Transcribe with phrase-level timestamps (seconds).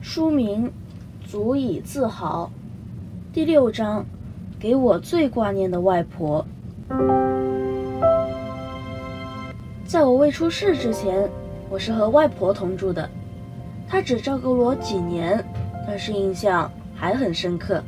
[0.00, 0.72] 书名
[1.26, 2.50] 足以自豪。
[3.32, 4.06] 第六章，
[4.58, 6.46] 给我最挂念的外婆。
[9.84, 11.28] 在我未出世之前，
[11.68, 13.08] 我是和外婆同住的。
[13.88, 15.44] 她只照顾了我几年，
[15.86, 17.82] 但是印象还很深刻。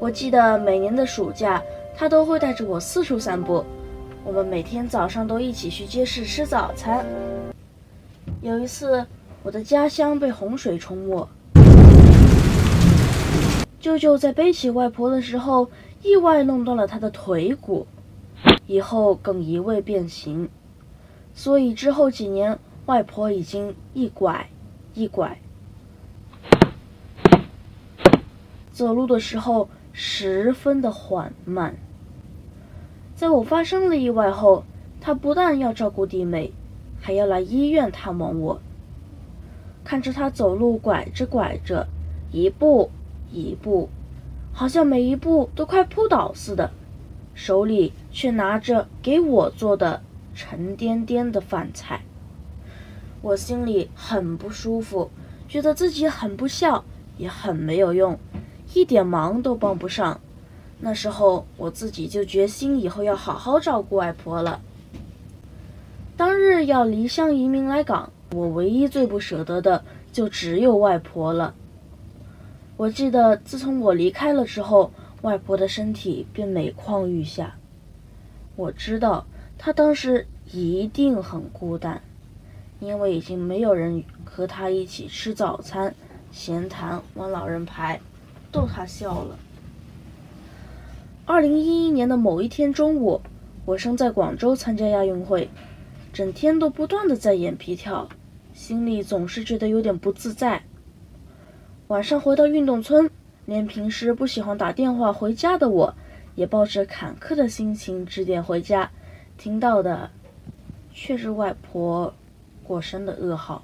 [0.00, 1.62] 我记得每年的暑假，
[1.96, 3.64] 她都会带着我四处散步。
[4.24, 7.06] 我们每天早上都一起去街市吃早餐。
[8.42, 9.06] 有一次，
[9.42, 11.26] 我的家乡被洪水冲没。
[13.80, 15.70] 舅舅在背起外婆的时候，
[16.02, 17.86] 意外弄断了她的腿骨，
[18.66, 20.50] 以后更移位变形，
[21.32, 24.50] 所以之后几年，外婆已经一拐
[24.92, 25.40] 一拐，
[28.72, 31.76] 走路的时候十分的缓慢。
[33.14, 34.64] 在我发生了意外后，
[35.00, 36.52] 她不但要照顾弟妹，
[37.00, 38.60] 还要来医院探望我。
[39.90, 41.88] 看着他走路拐着拐着，
[42.30, 42.92] 一步。
[43.32, 43.88] 一步，
[44.52, 46.70] 好像每一步都快扑倒似的，
[47.34, 50.00] 手里却拿着给我做的
[50.32, 52.02] 沉甸甸的饭菜。
[53.20, 55.10] 我心里很不舒服，
[55.48, 56.84] 觉得自己很不孝，
[57.18, 58.16] 也很没有用，
[58.74, 60.20] 一点忙都帮不上。
[60.78, 64.60] 那时候我自己就决心以后要好好照顾外婆了。
[66.16, 71.54] 当日要离乡移民来港，我唯一最不舍得的就只有外婆了。
[72.76, 74.92] 我记得，自从我离开了之后，
[75.22, 77.56] 外婆的身体便每况愈下。
[78.56, 79.26] 我知道
[79.58, 82.00] 她当时一定很孤单，
[82.78, 85.94] 因为已经没有人和她一起吃早餐、
[86.30, 88.00] 闲谈、玩老人牌，
[88.50, 89.38] 逗她笑了。
[91.26, 93.20] 二零一一年的某一天中午，
[93.64, 95.50] 我生在广州参加亚运会，
[96.12, 98.08] 整天都不断的在眼皮跳，
[98.52, 100.62] 心里总是觉得有点不自在。
[101.88, 103.10] 晚上回到运动村，
[103.46, 105.94] 连平时不喜欢打电话回家的我，
[106.34, 108.90] 也抱着坎坷的心情致电回家，
[109.36, 110.10] 听到的
[110.92, 112.12] 却是外婆
[112.62, 113.62] 过身的噩耗。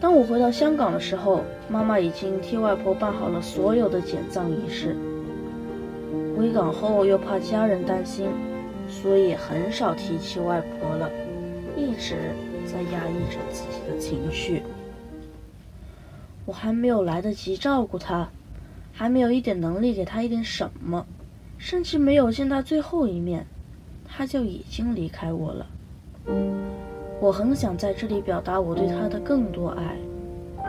[0.00, 4.96] 当我回到香港的时候，妈妈已经替外婆办好了所有的简葬仪式。
[6.36, 8.28] 回港后又怕家人担心，
[8.88, 11.10] 所以很少提起外婆了，
[11.76, 12.32] 一直
[12.70, 14.62] 在压抑着自己的情绪。
[16.44, 18.28] 我还没有来得及照顾他，
[18.92, 21.06] 还没有一点能力给他一点什么，
[21.56, 23.46] 甚至没有见他最后一面，
[24.06, 25.66] 他就已经离开我了。
[27.20, 29.96] 我很想在这里表达我对他的更多爱，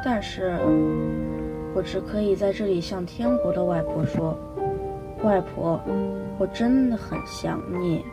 [0.03, 0.57] 但是，
[1.75, 4.37] 我只可以在这里向天国的外婆说
[5.23, 5.79] ：“外婆，
[6.39, 8.03] 我真的很想你。”